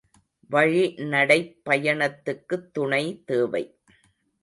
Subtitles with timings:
[0.51, 3.63] வழிநடைப் பயணத்துக்குத் துணை தேவை.